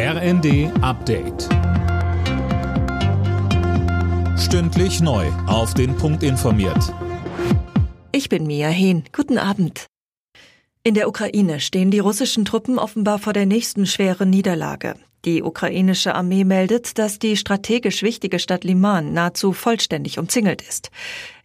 [0.00, 1.48] RND Update.
[4.38, 5.26] Stündlich neu.
[5.48, 6.94] Auf den Punkt informiert.
[8.12, 9.02] Ich bin Mia Hehn.
[9.12, 9.86] Guten Abend.
[10.84, 14.94] In der Ukraine stehen die russischen Truppen offenbar vor der nächsten schweren Niederlage.
[15.24, 20.92] Die ukrainische Armee meldet, dass die strategisch wichtige Stadt Liman nahezu vollständig umzingelt ist.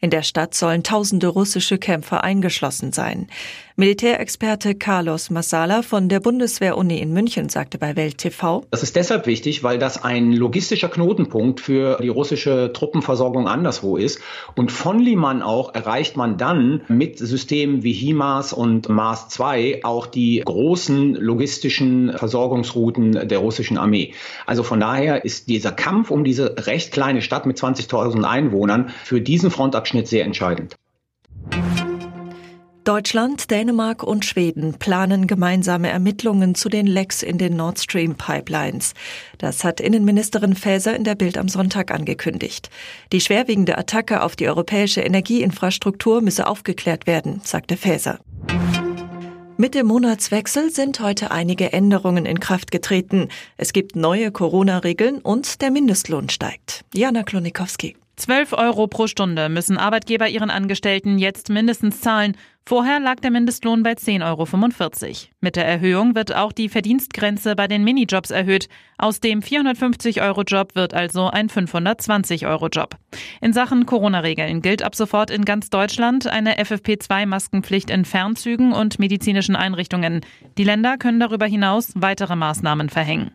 [0.04, 3.27] In der Stadt sollen tausende russische Kämpfer eingeschlossen sein.
[3.75, 9.25] Militärexperte Carlos Massala von der Bundeswehr-Uni in München sagte bei Welt TV: Das ist deshalb
[9.25, 14.20] wichtig, weil das ein logistischer Knotenpunkt für die russische Truppenversorgung anderswo ist.
[14.55, 20.05] Und von Liman auch erreicht man dann mit Systemen wie HIMARS und Mars 2 auch
[20.05, 24.13] die großen logistischen Versorgungsrouten der russischen Armee.
[24.45, 29.20] Also von daher ist dieser Kampf um diese recht kleine Stadt mit 20.000 Einwohnern für
[29.20, 30.75] diesen Frontabschnitt Abschnitt sehr entscheidend.
[32.84, 38.93] Deutschland, Dänemark und Schweden planen gemeinsame Ermittlungen zu den Lecks in den Nord Stream Pipelines.
[39.37, 42.71] Das hat Innenministerin Faeser in der Bild am Sonntag angekündigt.
[43.12, 48.20] Die schwerwiegende Attacke auf die europäische Energieinfrastruktur müsse aufgeklärt werden, sagte Faeser.
[49.57, 53.27] Mit dem Monatswechsel sind heute einige Änderungen in Kraft getreten.
[53.57, 56.84] Es gibt neue Corona-Regeln und der Mindestlohn steigt.
[56.96, 57.96] Jana Klonikowski.
[58.15, 62.37] 12 Euro pro Stunde müssen Arbeitgeber ihren Angestellten jetzt mindestens zahlen.
[62.65, 65.17] Vorher lag der Mindestlohn bei 10,45 Euro.
[65.41, 68.69] Mit der Erhöhung wird auch die Verdienstgrenze bei den Minijobs erhöht.
[68.97, 72.95] Aus dem 450-Euro-Job wird also ein 520-Euro-Job.
[73.41, 79.56] In Sachen Corona-Regeln gilt ab sofort in ganz Deutschland eine FFP2-Maskenpflicht in Fernzügen und medizinischen
[79.56, 80.22] Einrichtungen.
[80.57, 83.31] Die Länder können darüber hinaus weitere Maßnahmen verhängen.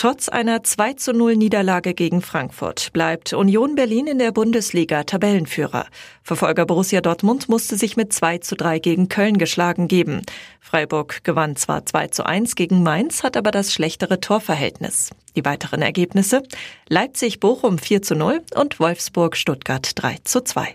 [0.00, 5.84] Trotz einer 2 zu 0 Niederlage gegen Frankfurt bleibt Union Berlin in der Bundesliga Tabellenführer.
[6.22, 10.22] Verfolger Borussia Dortmund musste sich mit 2 zu 3 gegen Köln geschlagen geben.
[10.58, 15.10] Freiburg gewann zwar 2 zu 1 gegen Mainz, hat aber das schlechtere Torverhältnis.
[15.36, 16.44] Die weiteren Ergebnisse
[16.88, 20.72] Leipzig-Bochum 4 zu 0 und Wolfsburg-Stuttgart 3 zu 2.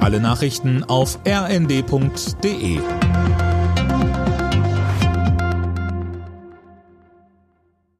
[0.00, 2.80] Alle Nachrichten auf rnd.de